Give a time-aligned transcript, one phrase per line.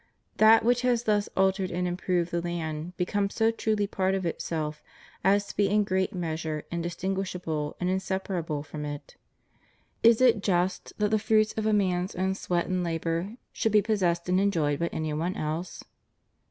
[0.37, 4.81] That which has thus altered and improved the land becomes so truly part of itself
[5.23, 9.15] as to be in great measure indistinguishable and inseparable from it.
[10.01, 13.83] Is it just that the fruit of a man's own sweat and labor should be
[13.83, 15.83] possessed and enjoyed by any one else?